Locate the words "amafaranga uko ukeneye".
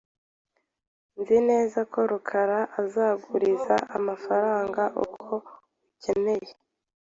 3.97-6.51